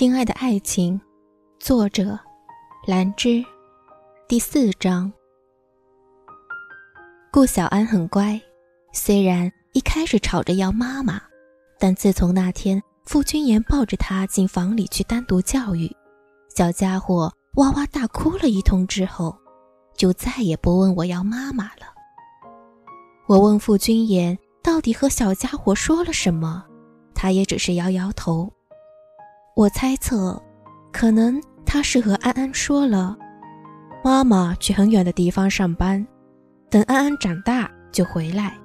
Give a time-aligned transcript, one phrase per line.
[0.00, 0.98] 亲爱的爱情，
[1.58, 2.18] 作者
[2.86, 3.44] 兰芝，
[4.26, 5.12] 第四章。
[7.30, 8.40] 顾小安很乖，
[8.94, 11.20] 虽然一开始吵着要妈妈，
[11.78, 15.94] 但自从那天傅君言抱着他进房里去单独教育，
[16.56, 19.36] 小家伙哇哇大哭了一通之后，
[19.94, 21.84] 就再也不问我要妈妈了。
[23.26, 26.64] 我问傅君言到底和小家伙说了什么，
[27.14, 28.50] 他也只是摇摇头。
[29.56, 30.40] 我猜测，
[30.92, 33.16] 可能他是和安安说了，
[34.02, 36.06] 妈妈去很远的地方上班，
[36.70, 38.56] 等安安长大就回来，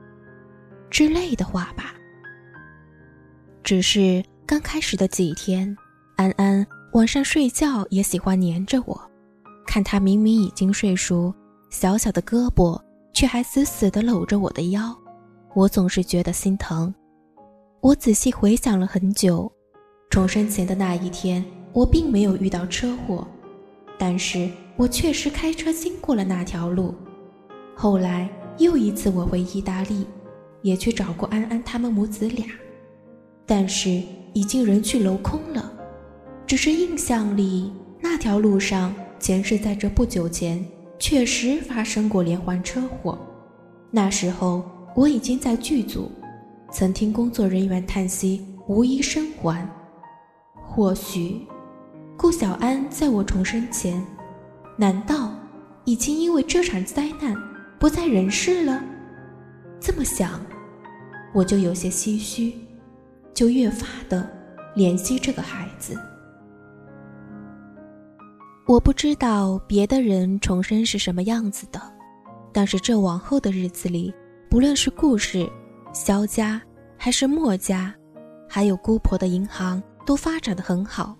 [0.89, 1.94] 之类的话吧。
[3.63, 5.75] 只是刚开始的几天，
[6.16, 8.99] 安安晚上睡觉也喜欢黏着我，
[9.66, 11.33] 看他明明已经睡熟，
[11.70, 12.80] 小小的胳膊
[13.11, 14.95] 却还死死地搂着我的腰，
[15.55, 16.94] 我总是觉得心疼。
[17.81, 19.52] 我仔细回想了很久。
[20.09, 23.28] 重生前的那一天，我并没有遇到车祸，
[23.98, 26.95] 但是我确实开车经过了那条路。
[27.75, 30.06] 后来又一次我回意大利，
[30.62, 32.45] 也去找过安安他们母子俩，
[33.45, 34.02] 但是
[34.34, 35.72] 已经人去楼空了。
[36.47, 40.64] 只是印象里那条路上，前世在这不久前
[40.97, 43.17] 确实发生过连环车祸。
[43.92, 44.64] 那时候
[44.95, 46.09] 我已经在剧组，
[46.72, 49.67] 曾听工作人员叹息无一生还。
[50.76, 51.40] 或许，
[52.18, 54.06] 顾小安在我重生前，
[54.76, 55.31] 难道
[55.86, 57.34] 已经因为这场灾难
[57.80, 58.84] 不在人世了？
[59.80, 60.38] 这么想，
[61.34, 62.53] 我就有些唏嘘，
[63.34, 64.30] 就越发的
[64.76, 65.98] 怜惜这个孩子。
[68.68, 71.81] 我不知道别的人重生是什么样子的，
[72.52, 74.14] 但是这往后的日子里，
[74.50, 75.50] 不论是顾氏、
[75.94, 76.62] 萧家，
[76.98, 77.96] 还是墨家，
[78.46, 79.81] 还有姑婆的银行。
[80.06, 81.16] 都发展的很好，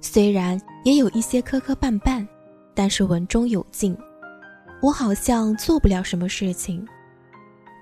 [0.00, 2.26] 虽然也有一些磕磕绊绊，
[2.74, 3.96] 但是稳中有进。
[4.82, 6.86] 我好像做不了什么事情。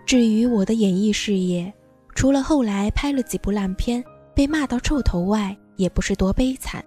[0.07, 1.73] 至于我的演艺事业，
[2.15, 4.03] 除了后来拍了几部烂片
[4.35, 6.85] 被骂到臭头外，也不是多悲惨。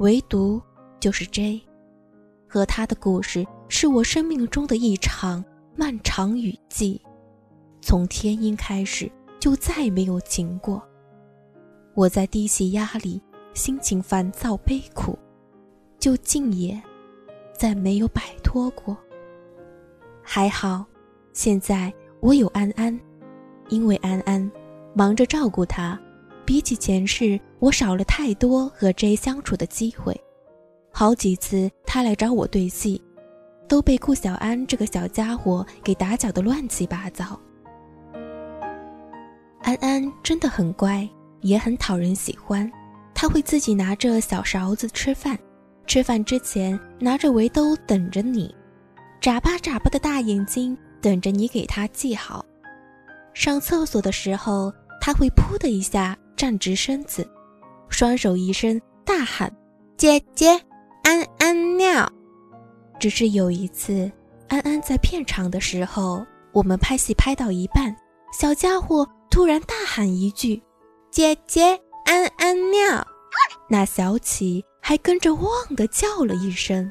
[0.00, 0.60] 唯独
[0.98, 1.62] 就是 J，
[2.48, 5.44] 和他的故事是我生命中的一场
[5.76, 7.00] 漫长雨季，
[7.80, 10.82] 从天阴开始就再没有晴过。
[11.94, 13.22] 我在低气压里，
[13.54, 15.16] 心情烦躁悲苦，
[15.98, 16.80] 就竟也
[17.56, 18.96] 再没有摆脱过。
[20.20, 20.84] 还好，
[21.32, 22.98] 现在我有安安，
[23.68, 24.50] 因为安安
[24.92, 25.96] 忙着照顾他，
[26.44, 30.20] 比起前世，我少了太多和 J 相处的机会。
[30.90, 33.00] 好几次他来找我对戏，
[33.68, 37.38] 都被顾小安这个小家伙给打搅得乱七八糟。
[39.62, 41.08] 安安真的很乖。
[41.44, 42.68] 也很讨人喜欢，
[43.14, 45.38] 他会自己拿着小勺子吃饭，
[45.86, 48.52] 吃饭之前拿着围兜等着你，
[49.20, 52.44] 眨巴眨巴的大眼睛等着你给他系好。
[53.34, 54.72] 上厕所的时候，
[55.02, 57.28] 他会噗的一下站直身子，
[57.90, 59.54] 双手一伸大喊
[59.98, 60.58] ：“姐姐，
[61.02, 62.10] 安安尿！”
[62.98, 64.10] 只是有一次，
[64.48, 67.94] 安安在片场的时候，我们拍戏拍到一半，
[68.32, 70.62] 小家伙突然大喊一句。
[71.14, 73.06] 姐姐，安安尿！
[73.70, 75.44] 那小启还跟着汪
[75.76, 76.90] 的叫了一声，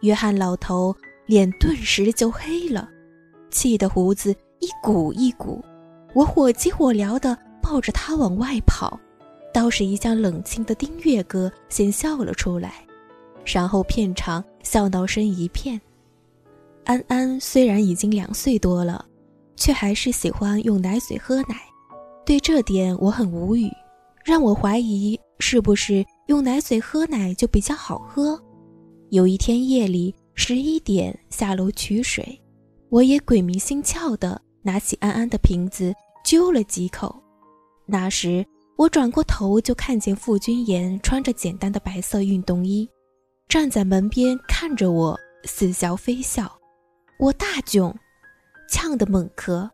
[0.00, 0.94] 约翰老头
[1.24, 2.86] 脸顿时就黑了，
[3.50, 5.64] 气得胡子一鼓一鼓。
[6.12, 9.00] 我火急火燎地抱着他往外跑，
[9.50, 12.86] 倒是一向冷清的丁月哥先笑了出来，
[13.46, 15.80] 然后片场笑闹声一片。
[16.84, 19.06] 安安虽然已经两岁多了，
[19.56, 21.62] 却还是喜欢用奶嘴喝奶。
[22.26, 23.70] 对这点我很无语，
[24.24, 28.40] 让我怀疑是不是用奶嘴喝奶就比较好喝。
[29.10, 32.40] 有一天夜里十一点下楼取水，
[32.88, 37.14] 我也鬼迷心窍的拿起安安的瓶子揪了几口。
[37.86, 38.44] 那时
[38.76, 42.88] 我转过头就看见傅君言穿着简单的白色运动衣，
[43.48, 46.50] 站在门边看着我似笑非笑，
[47.18, 47.94] 我大窘，
[48.70, 49.68] 呛得猛咳。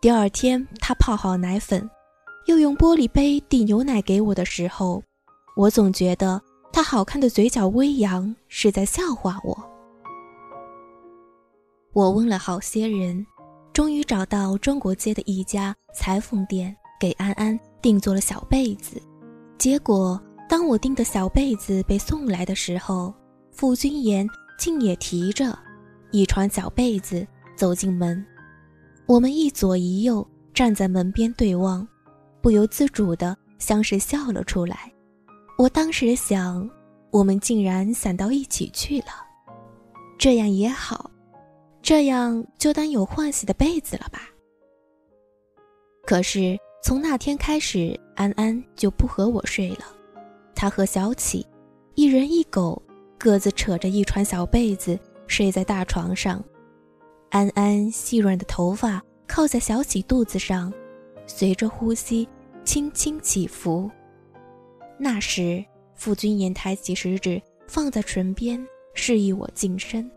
[0.00, 1.90] 第二天，他泡好奶粉，
[2.46, 5.02] 又用玻璃杯递牛奶给我的时候，
[5.56, 6.40] 我总觉得
[6.72, 9.58] 他好看的嘴角微扬，是在笑话我。
[11.92, 13.26] 我问了好些人，
[13.72, 19.02] 终于找到中国街的一家裁缝店，给安安定做了小被子。
[19.58, 23.12] 结果，当我订的小被子被送来的时候，
[23.50, 24.24] 傅君言
[24.56, 25.58] 竟也提着
[26.12, 28.24] 一床小被子走进门。
[29.08, 31.88] 我们一左一右站在门边对望，
[32.42, 34.92] 不由自主的像是笑了出来。
[35.56, 36.68] 我当时想，
[37.10, 39.06] 我们竟然散到一起去了，
[40.18, 41.10] 这样也好，
[41.80, 44.28] 这样就当有换洗的被子了吧。
[46.04, 49.86] 可是从那天开始，安安就不和我睡了，
[50.54, 51.46] 他和小启，
[51.94, 52.80] 一人一狗，
[53.16, 56.44] 各自扯着一床小被子睡在大床上，
[57.30, 60.72] 安安细软的头发靠在小喜肚子上，
[61.26, 62.26] 随着呼吸
[62.64, 63.90] 轻轻起伏。
[64.98, 65.62] 那时，
[65.94, 70.10] 傅君言抬起食指放在唇边，示意我近身，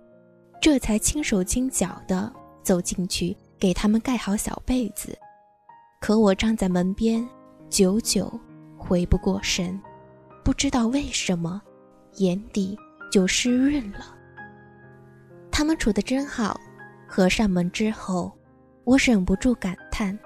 [0.62, 2.32] 这才轻手轻脚地
[2.64, 5.18] 走进去给他们盖好小被子。
[6.00, 7.28] 可我站在门边，
[7.70, 8.32] 久久
[8.78, 9.80] 回不过神，
[10.46, 11.62] 不知道为什么，
[12.16, 12.78] 眼底
[13.12, 14.16] 就湿润了。
[15.52, 16.58] 他们处得真好。
[17.14, 18.32] 合上门之后，
[18.86, 20.18] 我忍不住感叹：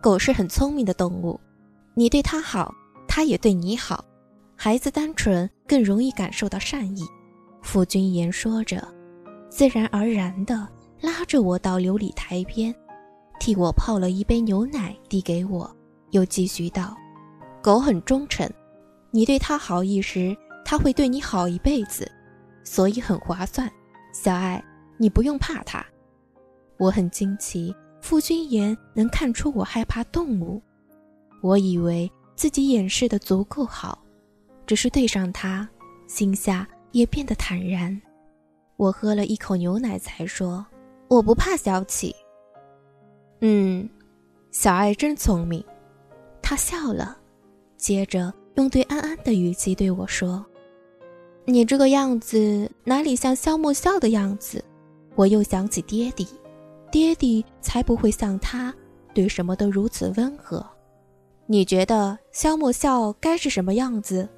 [0.00, 1.40] 狗是很聪明的动物，
[1.94, 2.72] 你对它好。
[3.08, 4.04] 它也对你好，
[4.56, 7.04] 孩子单纯更容易感受到善意。
[7.60, 8.86] 傅君言说着，
[9.48, 10.66] 自然而然地
[11.00, 12.72] 拉着我到琉璃台边，
[13.40, 15.68] 替我泡了一杯牛奶递给我，
[16.10, 16.96] 又继续道
[17.60, 18.48] ：“狗很忠诚，
[19.10, 22.10] 你对它好一时，它会对你好一辈子，
[22.64, 23.70] 所以很划算。
[24.12, 24.64] 小爱，
[24.96, 25.84] 你不用怕它。”
[26.78, 30.60] 我很惊奇，傅君言能看出我害怕动物，
[31.42, 32.10] 我以为。
[32.36, 33.96] 自己掩饰的足够好，
[34.66, 35.68] 只是对上他，
[36.08, 38.02] 心下也变得坦然。
[38.76, 40.66] 我喝了一口牛奶，才说
[41.06, 42.12] ：“我不怕小启。”
[43.40, 43.88] 嗯，
[44.50, 45.64] 小爱真聪明。
[46.42, 47.16] 他笑了，
[47.76, 50.44] 接着用对安安的语气对我说
[51.46, 54.62] ：“你这个样子哪里像萧莫笑的样子？”
[55.14, 56.26] 我又想起爹地，
[56.90, 58.74] 爹地才不会像他，
[59.12, 60.64] 对什么都如此温和。
[61.46, 64.28] 你觉得萧莫笑该是什么样子？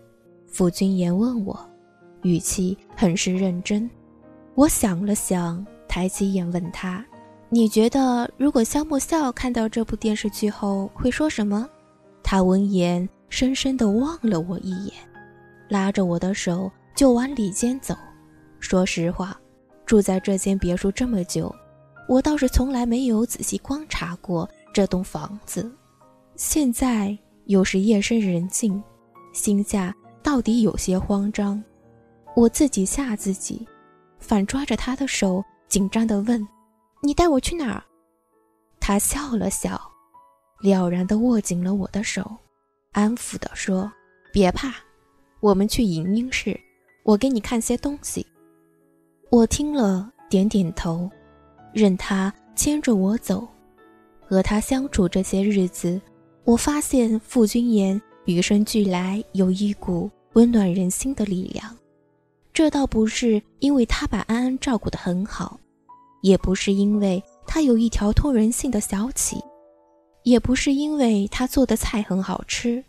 [0.46, 1.58] 傅君言问我，
[2.23, 3.88] 语气很是认真。
[4.55, 7.05] 我想了想，抬起眼问他
[7.49, 11.69] ：“你觉得如果萧莫笑看到这部电视剧后会说什么？”
[12.25, 14.94] 他闻言，深深地望了我一眼，
[15.69, 17.94] 拉着我的手就往里间走。
[18.58, 19.38] 说实话，
[19.87, 21.55] 住在这间别墅这么久，
[22.09, 25.71] 我倒是从来没有仔细观察过这栋房子。
[26.35, 28.83] 现在又是夜深人静，
[29.33, 31.62] 心下到底有些慌张。
[32.35, 33.67] 我自己吓自己，
[34.19, 36.47] 反抓着他的手，紧张地问
[37.00, 37.83] ：“你带我去哪儿？”
[38.79, 39.81] 他笑了笑，
[40.61, 42.31] 了然地握紧了我的手，
[42.93, 43.91] 安抚地说
[44.33, 44.75] ：“别怕，
[45.41, 46.61] 我们去影音室，
[47.05, 48.27] 我给你看些东西。”
[49.31, 51.11] 我听了，点点头，
[51.73, 53.46] 任他牵着我走。
[54.20, 56.00] 和他相处这些日子。
[56.44, 61.76] 我发现傅君言与生俱来有一股温暖人心的力量，
[62.52, 65.58] 这倒不是因为他把安安照顾得很好，
[66.23, 69.43] 也不是因为他有一条通人性的小启，
[70.23, 72.84] 也不是因为他做的菜很好吃，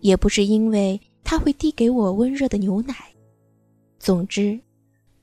[0.00, 2.94] 也不是因为他会递给我温热的牛奶。
[4.00, 4.58] 总之，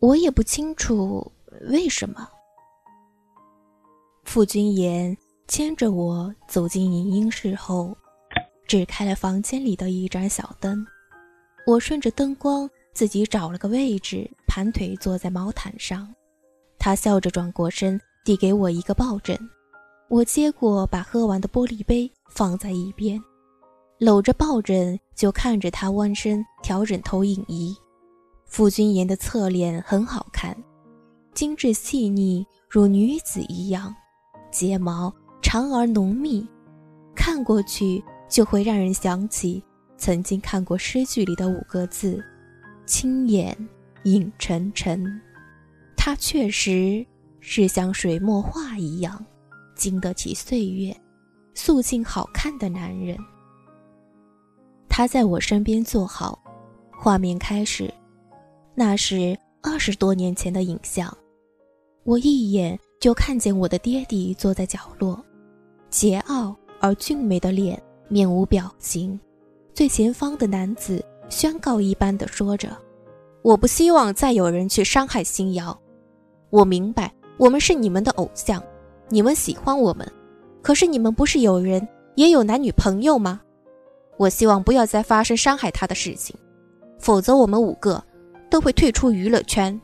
[0.03, 1.31] 我也不清楚
[1.69, 2.27] 为什么。
[4.25, 5.17] 傅君言。
[5.45, 7.95] 牵着我走进影音室后，
[8.65, 10.87] 只开了房间里的一盏小灯。
[11.67, 16.11] 我顺着灯光自己找了个位置，盘腿坐在毛毯上。
[16.79, 19.37] 他笑着转过身，递给我一个抱枕。
[20.07, 23.21] 我接过，把喝完的玻璃杯放在一边，
[23.99, 27.75] 搂着抱枕就看着他弯身调整投影仪。
[28.53, 30.55] 傅君言的侧脸很好看，
[31.33, 33.91] 精致细腻，如女子一样，
[34.51, 35.11] 睫毛。
[35.41, 36.47] 长而浓密，
[37.15, 39.61] 看过去就会让人想起
[39.97, 42.23] 曾经看过诗句里的五个字
[42.85, 43.57] ：“清眼
[44.03, 45.03] 影沉沉。”
[45.97, 47.03] 他确实
[47.39, 49.25] 是像水墨画一样，
[49.75, 50.95] 经得起岁月，
[51.55, 53.17] 素净好看的男人。
[54.87, 56.39] 他在我身边坐好，
[56.91, 57.91] 画面开始，
[58.75, 61.15] 那是二十多年前的影像。
[62.03, 65.23] 我一眼就看见我的爹地坐在角落。
[65.91, 69.19] 桀骜而俊美的脸，面无表情。
[69.73, 72.75] 最前方的男子宣告一般的说着
[73.41, 75.79] ：“我不希望再有人去伤害星瑶。
[76.49, 78.61] 我明白，我们是你们的偶像，
[79.09, 80.11] 你们喜欢我们。
[80.61, 83.41] 可是你们不是有人也有男女朋友吗？
[84.17, 86.35] 我希望不要再发生伤害他的事情，
[86.99, 88.03] 否则我们五个
[88.53, 89.81] 都会退出娱乐圈。”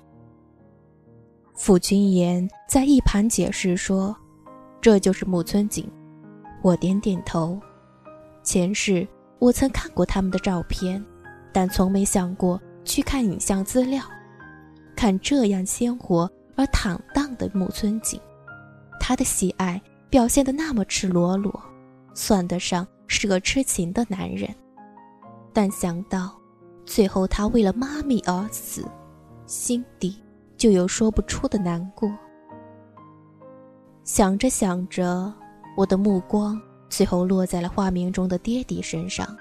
[1.58, 4.16] 傅君言在一旁解释说
[4.80, 5.92] ：“这就是木村景。”
[6.62, 7.60] 我点点头，
[8.44, 9.08] 前世
[9.40, 11.04] 我曾看过他们的照片，
[11.52, 14.04] 但从没想过去看影像资料，
[14.96, 18.22] 看这样鲜活而坦荡的木村景。
[19.00, 21.60] 他的喜爱表现得那么赤裸裸，
[22.14, 24.48] 算得上是个痴情的男人。
[25.54, 26.39] 但想到
[26.90, 28.84] 最后他为了妈咪而死，
[29.46, 30.20] 心底
[30.58, 32.12] 就有说不出的难过。
[34.04, 35.32] 想着想着，
[35.78, 39.38] 我的目光最后落在了画面中的爹地身上。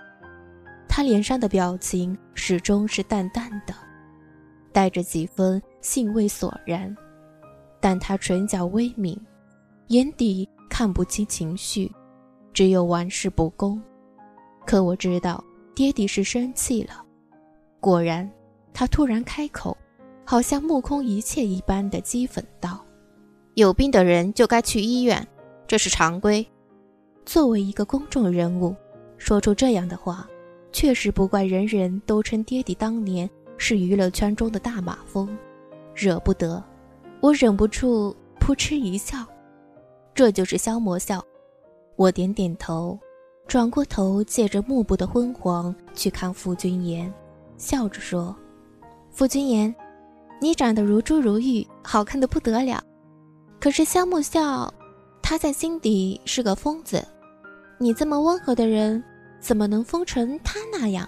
[0.87, 3.73] 他脸上的表情始终是淡淡的，
[4.71, 6.95] 带着几分兴味索然，
[7.81, 9.19] 但他唇角微抿，
[9.87, 11.91] 眼底看不清情绪，
[12.53, 13.83] 只有玩世不恭。
[14.67, 15.43] 可我知道，
[15.75, 17.07] 爹地是生气了。
[17.81, 18.29] 果然，
[18.75, 19.77] 他突然开口，
[20.25, 22.85] 好像目空一切一般的讥讽道。
[23.55, 25.27] 有病的人就该去医院，
[25.67, 26.47] 这是常规。
[27.25, 28.75] 作为一个公众人物，
[29.17, 30.27] 说出这样的话，
[30.73, 35.29] 确实不怪人人都称爹地当年是娱乐圈中的大马蜂，
[35.95, 36.63] 惹不得。
[37.21, 39.27] 我忍不住扑哧一笑，
[40.15, 41.25] 这就是消磨笑。
[41.97, 42.99] 我点点头，
[43.49, 47.13] 转过头，借着幕布的昏黄去看傅君言，
[47.59, 48.35] 笑着说
[49.13, 49.75] ：“傅君言，
[50.41, 52.83] 你长得如珠如玉，好看的不得了。”
[53.61, 54.73] 可是萧木笑，
[55.21, 57.07] 他在心底是个疯子。
[57.77, 59.03] 你这么温和的人，
[59.41, 61.07] 怎么能疯成他那样？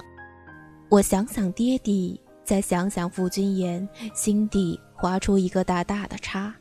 [0.88, 6.52] 我想想爹地，再想想傅君言，心底划出一个大大的叉。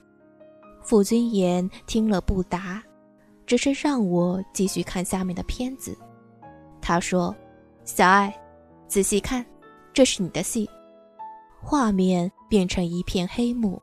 [0.84, 2.84] 傅君言听了不答，
[3.48, 5.98] 只是让我继续看下面的片子。
[6.80, 7.36] 他说
[7.84, 8.32] ：“小爱，
[8.88, 9.44] 仔细看，
[9.94, 10.70] 这是你的戏。”
[11.62, 13.82] 画面变成一片黑幕。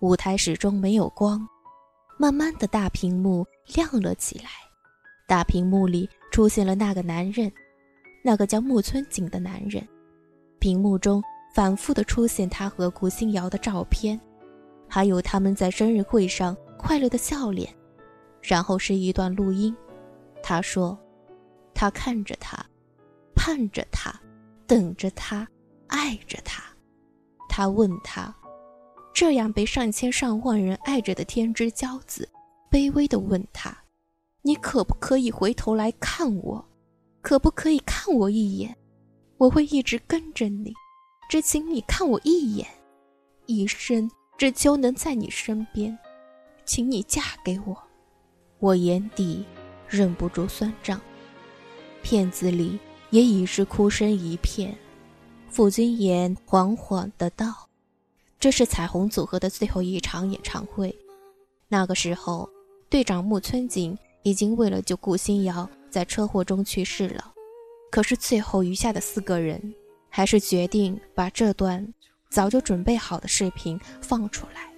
[0.00, 1.48] 舞台始终没有光，
[2.18, 4.50] 慢慢的大屏幕亮了起来，
[5.26, 7.50] 大屏幕里出现了那个男人，
[8.22, 9.86] 那个叫木村景的男人。
[10.58, 11.22] 屏幕中
[11.54, 14.20] 反复的出现他和顾星瑶的照片，
[14.88, 17.72] 还有他们在生日会上快乐的笑脸。
[18.42, 19.74] 然后是一段录音，
[20.42, 20.98] 他说
[21.72, 22.62] ：“他看着他，
[23.34, 24.12] 盼着他，
[24.66, 25.48] 等着他，
[25.88, 26.62] 爱着他。”
[27.48, 28.34] 他问他。
[29.12, 32.28] 这样被上千上万人爱着的天之骄子，
[32.68, 33.72] 卑微地问他
[34.42, 36.68] ：“你可不可以回头来看我？
[37.22, 38.76] 可不可以看我一眼？
[39.38, 40.74] 我会一直跟着你，
[41.30, 42.66] 只请你看我一眼，
[43.46, 45.96] 一生只求能在你身边，
[46.64, 47.76] 请你嫁给我。”
[48.58, 49.44] 我眼底
[49.88, 51.00] 忍不住酸胀，
[52.02, 52.80] 片子里
[53.14, 54.76] 也已是哭声一片。
[55.48, 57.68] 傅君言缓缓的道。
[58.40, 60.92] 这是彩虹组合的最后一场演唱会。
[61.68, 62.50] 那个时候，
[62.90, 67.32] 队长木村景已经为了救顾星瑶在车祸中去世了。
[67.88, 69.72] 可是最后余下的四个人，
[70.08, 71.94] 还是决定把这段
[72.28, 74.74] 早就准备好的视频放出来。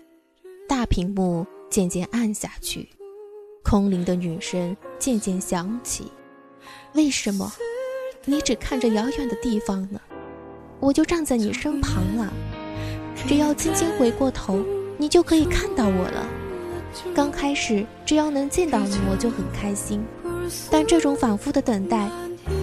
[0.68, 2.86] 大屏幕渐渐暗下去，
[3.64, 6.12] 空灵的女声渐渐响起
[6.92, 7.50] ：“为什么
[8.26, 9.99] 你只看着遥远的地方呢？
[10.80, 12.30] 我就站在你身旁啊！”
[13.26, 14.62] 只要轻轻回过头，
[14.99, 16.28] 你就可以看到我了。
[17.14, 20.04] 刚开始，只要能见到你，我就很开心。
[20.71, 22.11] 但这种反复的等待，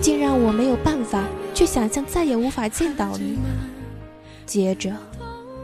[0.01, 3.39] 竟让我没有办法去想象再也无法见到你。
[4.45, 4.91] 接着，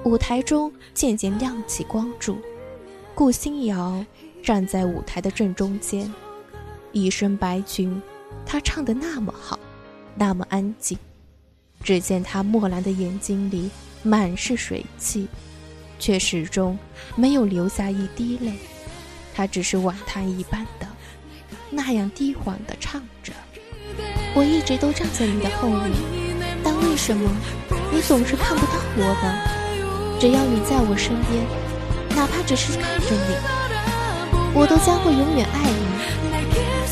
[0.03, 2.37] 舞台中渐渐亮起光柱，
[3.13, 4.03] 顾星瑶
[4.41, 6.11] 站在舞台的正中间，
[6.91, 8.01] 一身白裙，
[8.45, 9.59] 她唱得那么好，
[10.19, 10.95] 那么安静。
[11.81, 13.71] 只见他墨蓝的眼睛里。
[14.01, 15.27] 满是水汽，
[15.99, 16.79] 却始终
[17.17, 18.53] 没有流下一滴泪。
[19.35, 20.87] 他只是晚叹一般的
[21.69, 23.33] 那样低缓的唱着。
[24.33, 25.91] 我一直都站在你的后面，
[26.63, 27.29] 但为什么
[27.91, 30.17] 你总是看不到我呢？
[30.17, 31.45] 只要你在我身边，
[32.15, 33.35] 哪怕只是看着你，
[34.55, 35.83] 我都将会永远爱你。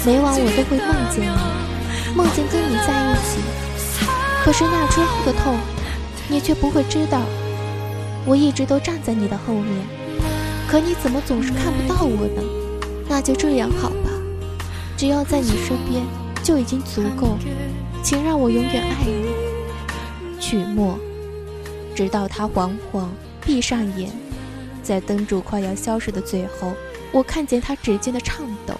[0.05, 1.56] 每晚我都会梦见你，
[2.17, 3.39] 梦见跟你在一起。
[4.43, 5.55] 可是那之后的痛。
[6.29, 7.21] 你却不会知道，
[8.25, 9.87] 我一直都站在你的后面，
[10.67, 12.43] 可你怎么总是看不到我呢？
[13.07, 14.11] 那就这样好吧，
[14.97, 16.03] 只要在你身边
[16.43, 17.37] 就已经足够，
[18.03, 20.37] 请让我永远爱你。
[20.37, 20.99] 曲末，
[21.95, 23.09] 直到他缓缓
[23.45, 24.11] 闭上眼，
[24.83, 26.73] 在灯柱快要消失的最后，
[27.13, 28.73] 我看见他指尖的颤抖，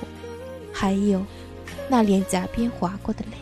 [0.74, 1.26] 还有
[1.90, 3.38] 那脸颊边划过的泪。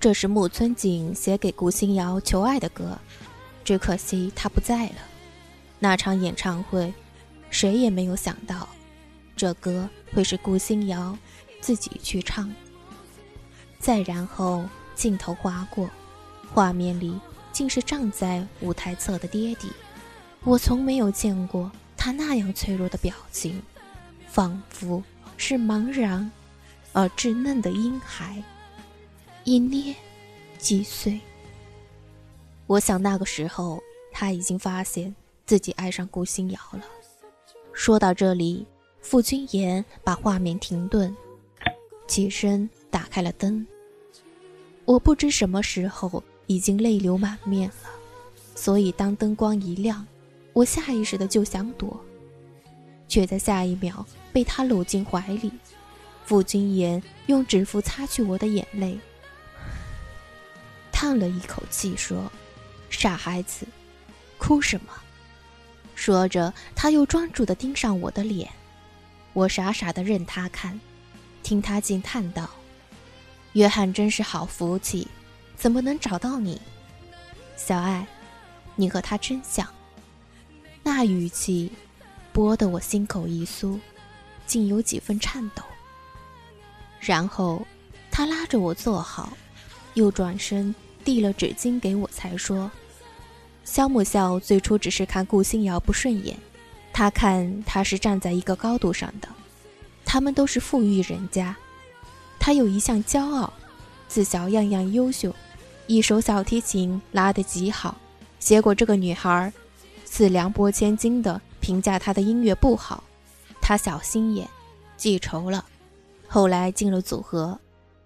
[0.00, 2.98] 这是木村景写给顾星瑶求爱的歌，
[3.64, 4.96] 只可惜他不在了。
[5.78, 6.92] 那场演唱会，
[7.50, 8.68] 谁也没有想到，
[9.36, 11.16] 这歌会是顾星瑶
[11.60, 12.52] 自己去唱。
[13.78, 14.64] 再然后
[14.94, 15.88] 镜头划过，
[16.52, 17.18] 画面里
[17.52, 19.70] 竟是站在舞台侧的爹地。
[20.44, 23.62] 我从没有见过他那样脆弱的表情，
[24.26, 25.02] 仿佛
[25.36, 26.30] 是茫然
[26.92, 28.42] 而稚嫩的婴孩，
[29.44, 29.94] 一捏
[30.58, 31.18] 即碎。
[32.66, 33.82] 我想那个时候
[34.12, 35.14] 他已经发现
[35.46, 36.82] 自己爱上顾星瑶了。
[37.72, 38.66] 说到这里，
[39.00, 41.14] 傅君言把画面停顿，
[42.06, 43.66] 起身打开了灯。
[44.84, 47.90] 我不知什么时候已经泪流满面了，
[48.54, 50.06] 所以当灯光一亮。
[50.52, 51.98] 我下意识的就想躲，
[53.08, 55.50] 却在下一秒被他搂进怀里。
[56.32, 58.98] 傅君言用指腹擦去我的眼泪，
[60.90, 62.32] 叹了一口气说
[62.88, 63.66] ：“傻孩子，
[64.38, 64.94] 哭什么？”
[65.94, 68.50] 说着，他又专注的盯上我的脸。
[69.34, 70.80] 我傻傻的任他看，
[71.42, 72.48] 听他竟叹道
[73.52, 75.06] ：“约翰真是好福气，
[75.54, 76.58] 怎么能找到你？
[77.58, 78.06] 小爱，
[78.74, 79.68] 你和他真像。”
[80.82, 81.70] 那语气，
[82.32, 83.78] 拨得我心口一酥，
[84.46, 85.62] 竟有几分颤抖。
[87.04, 87.66] 然后，
[88.12, 89.36] 他拉着我坐好，
[89.94, 90.72] 又转身
[91.04, 92.70] 递了纸巾给我，才说
[93.66, 96.36] ：“肖母笑最初只是看顾星瑶不顺眼，
[96.92, 99.28] 他看他是站在一个高度上的，
[100.04, 101.56] 他们都是富裕人家，
[102.38, 103.52] 他有一项骄傲，
[104.06, 105.34] 自小样样优秀，
[105.88, 107.96] 一手小提琴拉得极好，
[108.38, 109.52] 结果这个女孩。”
[110.04, 113.02] 自凉薄千金的评价他的音乐不好，
[113.62, 114.46] 他小心眼，
[114.98, 115.64] 记仇了。
[116.32, 117.60] 后来进了组合，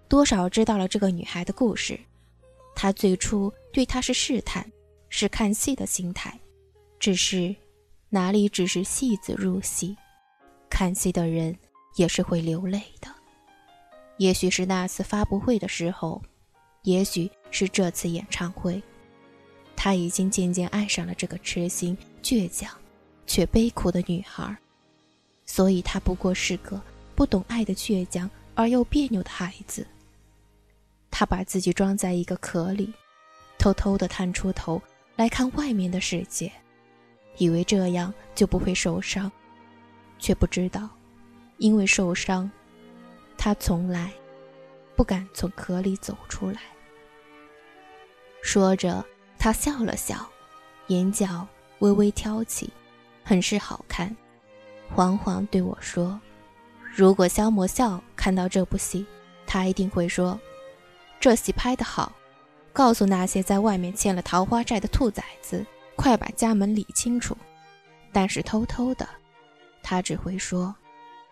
[0.09, 1.97] 多少知道了这个女孩的故事。
[2.75, 4.69] 他最初对她是试探，
[5.07, 6.37] 是看戏的心态。
[6.99, 7.55] 只是
[8.09, 9.95] 哪里只是戏子入戏，
[10.69, 11.57] 看戏的人
[11.95, 13.07] 也是会流泪的。
[14.17, 16.21] 也许是那次发布会的时候，
[16.81, 18.83] 也许是这次演唱会。
[19.73, 22.77] 他已经渐渐爱上了这个痴心、倔强
[23.25, 24.53] 却悲苦的女孩，
[25.45, 26.81] 所以他不过是个
[27.17, 29.87] 不懂爱的倔强而又别扭的孩子。
[31.09, 32.93] 他把自己装在一个壳里，
[33.57, 34.79] 偷偷地探出头
[35.15, 36.51] 来看外面的世界，
[37.39, 39.31] 以为这样就不会受伤，
[40.19, 40.87] 却不知道，
[41.57, 42.47] 因为受伤，
[43.35, 44.13] 他从来
[44.95, 46.61] 不敢从壳里走出来。
[48.43, 49.03] 说着。
[49.39, 50.27] 他笑了笑，
[50.87, 52.67] 眼角微微挑起，
[53.23, 54.13] 很是好看。
[54.89, 56.19] 缓缓对我说
[56.97, 59.05] ：“如果萧魔笑看到这部戏，
[59.45, 60.39] 他一定会说，
[61.19, 62.11] 这戏拍得好。
[62.73, 65.63] 告诉那些在外面欠了桃花债的兔崽子，
[65.95, 67.37] 快把家门理清楚。
[68.11, 69.07] 但是偷偷的，
[69.83, 70.73] 他只会说：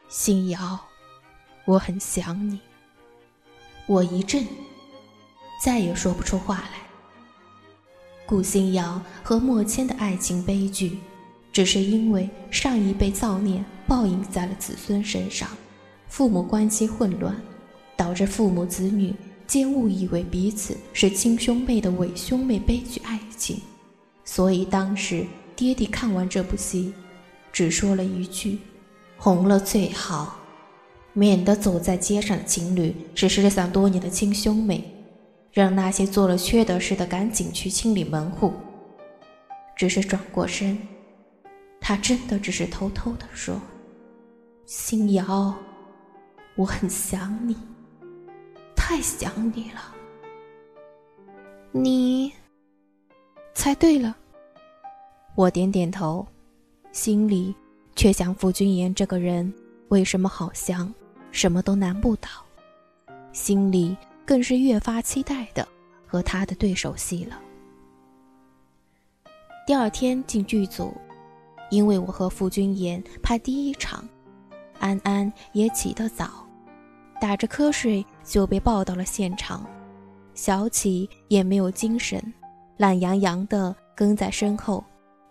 [0.08, 0.80] 星瑶，
[1.66, 2.62] 我很想你。
[3.88, 4.48] 我一震，
[5.64, 6.78] 再也说不出话来。”
[8.28, 11.00] 顾星瑶和莫谦的爱情悲剧，
[11.52, 15.50] 只是因为上一辈造孽报应在了子孙身上，
[16.08, 17.36] 父母关系混乱，
[17.96, 19.14] 导致父母子女
[19.48, 23.60] 皆误以为彼此是亲兄妹的伪兄妹悲剧爱情。
[24.24, 26.94] 所以当时爹地看完这部戏，
[27.52, 28.60] 只说了一句
[29.18, 30.40] ：“红了最好，
[31.14, 34.92] 免得走在街上的情侣是失散多年的亲兄妹。”
[35.54, 38.52] 让那些做了缺德事的赶紧去清理门户。
[39.78, 40.78] 只是转过身，
[41.80, 43.62] 他真的只是偷偷的说
[44.66, 45.54] ：“星瑶，
[46.56, 47.56] 我很想你，
[48.76, 49.94] 太想你了。”
[51.72, 52.32] 你
[53.54, 54.16] 猜对了。
[55.36, 56.26] 我点点头，
[56.92, 57.54] 心里
[57.96, 59.54] 却想：傅君言这个人
[59.90, 60.94] 为什么好像
[61.32, 62.30] 什么都难不倒？
[63.32, 63.96] 心里。
[64.28, 65.68] 更是越发期待的
[66.08, 67.40] 和他的对手戏了。
[69.68, 70.92] 第二天进剧组，
[71.70, 74.04] 因为我和傅君言拍第一场，
[74.86, 76.46] 安安也起得早，
[77.20, 79.66] 打着瞌睡就被抱到了现场。
[80.36, 82.22] 小启也没有精神，
[82.78, 84.84] 懒洋洋地跟在身后，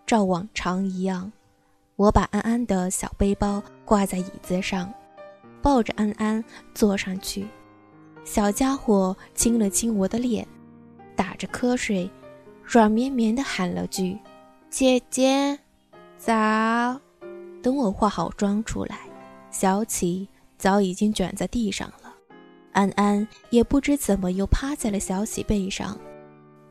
[0.05, 1.31] 照往常一样。
[1.95, 4.93] 我把安安的小背包挂在椅子上，
[5.61, 7.47] 抱着安安坐上去。
[8.25, 10.45] 小家伙亲了亲我的脸，
[11.15, 12.11] 打着瞌睡，
[12.61, 14.19] 软绵绵的喊了句
[14.69, 15.57] ：“姐姐，
[16.17, 16.99] 早。”
[17.63, 18.99] 等我化好妆出来，
[19.57, 22.13] 小启早已经卷在地上了，
[22.73, 25.97] 安安也不知怎么又趴在了小启背上，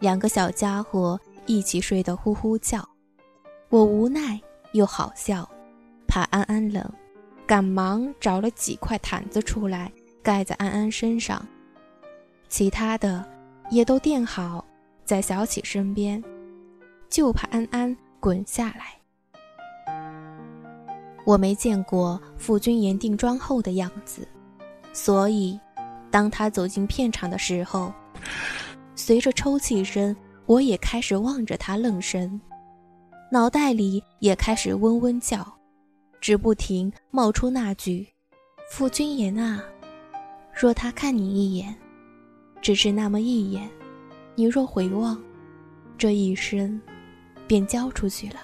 [0.01, 2.87] 两个小家伙一起睡得呼呼叫。
[3.71, 4.39] 我无奈
[4.75, 5.51] 又好笑，
[6.07, 6.87] 怕安安冷，
[7.47, 9.91] 赶忙找了几块毯子出来。
[10.23, 11.47] 盖在安安身上，
[12.51, 13.27] 其他的
[13.71, 14.63] 也都垫好
[15.07, 16.23] 在小启身边，
[17.09, 19.04] 就怕安安滚下来。
[21.25, 24.27] 我没见过傅君言定妆后的样子，
[24.93, 25.59] 所以
[26.11, 27.93] 当他走进片场的时候，
[28.95, 30.15] 随着抽泣声，
[30.47, 32.41] 我也开始望着他愣神，
[33.31, 35.47] 脑袋里也开始嗡嗡叫，
[36.21, 38.07] 只不停冒出那句
[38.71, 39.65] ：“傅君言啊，
[40.53, 41.75] 若他看你一眼。”
[42.63, 43.69] 只是那么一眼，
[44.35, 45.23] 你若回望，
[45.99, 46.81] 这一生
[47.47, 48.37] 便交出去了。